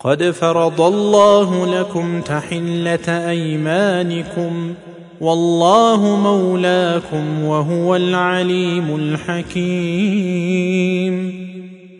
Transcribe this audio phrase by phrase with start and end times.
[0.00, 4.74] قد فرض الله لكم تحلة أيمانكم
[5.20, 10.28] والله مولاكم وهو العليم الحكيم.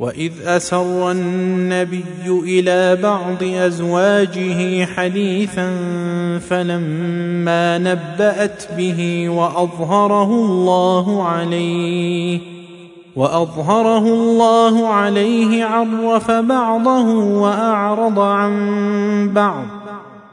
[0.00, 5.70] وإذ أسر النبي إلى بعض أزواجه حديثا
[6.48, 12.40] فلما نبأت به وأظهره الله عليه
[13.16, 19.64] وأظهره الله عليه عرف بعضه وأعرض عن بعض.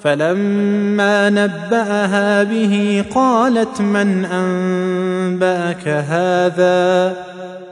[0.00, 7.16] فلما نبأها به قالت من أنبأك هذا؟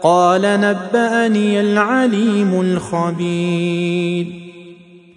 [0.03, 4.27] قال نبأني العليم الخبير.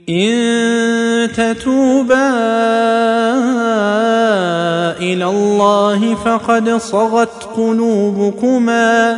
[0.10, 2.30] إن تتوبا
[5.00, 9.18] إلى الله فقد صغت قلوبكما.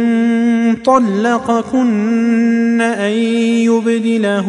[0.85, 3.11] طلقكن أن
[3.67, 4.47] يبدله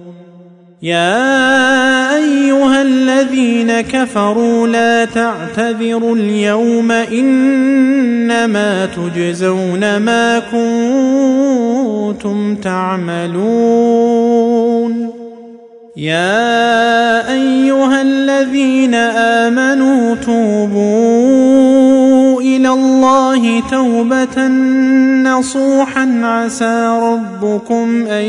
[0.83, 10.39] يا أيها الذين كفروا لا تعتذروا اليوم إنما تجزون ما
[12.11, 14.21] كنتم تعملون.
[15.97, 21.20] يا أيها الذين آمنوا توبوا
[22.61, 24.47] إلى الله توبة
[25.23, 28.25] نصوحا عسى ربكم أن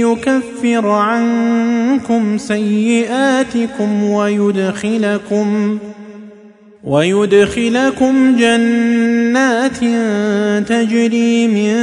[0.00, 5.78] يكفر عنكم سيئاتكم ويدخلكم
[6.84, 9.78] ويدخلكم جنات
[10.68, 11.74] تجري من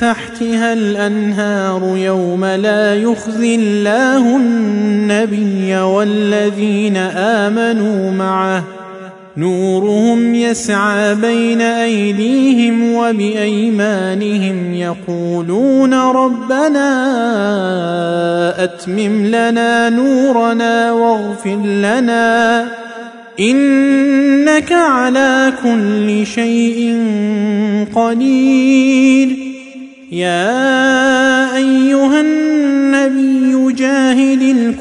[0.00, 8.81] تحتها الأنهار يوم لا يخزي الله النبي والذين آمنوا معه
[9.36, 16.84] نورهم يسعى بين أيديهم وبأيمانهم يقولون ربنا
[18.64, 22.68] أتمم لنا نورنا واغفر لنا
[23.40, 26.96] إنك على كل شيء
[27.94, 29.28] قدير
[30.12, 31.91] يا أيها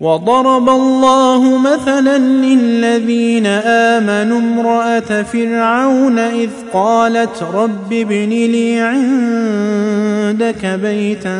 [0.00, 11.38] وضرب الله مثلا للذين آمنوا امرأة فرعون إذ قالت رب ابن لي عندك بيتا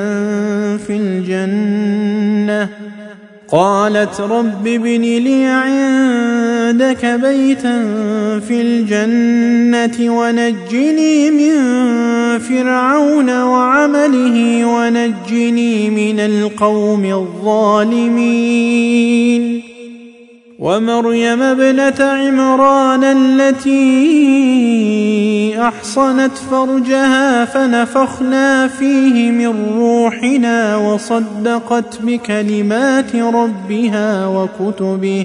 [0.86, 2.68] في الجنة.
[3.48, 7.78] قالت رب ابن لي عندك بيتا
[8.48, 11.54] في الجنة ونجني من
[12.38, 18.54] فرعون وعمله ونجني من القوم الظالمين.
[20.58, 23.74] ومريم ابنة عمران التي
[25.60, 35.24] أحصنت فرجها فنفخنا فيه من روحنا وصدقت بكلمات ربها وكتبه